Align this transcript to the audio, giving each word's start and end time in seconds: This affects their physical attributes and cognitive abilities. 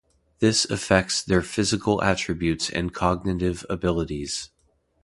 This 0.39 0.65
affects 0.65 1.21
their 1.21 1.43
physical 1.43 2.01
attributes 2.01 2.71
and 2.71 2.91
cognitive 2.91 3.63
abilities. 3.69 4.49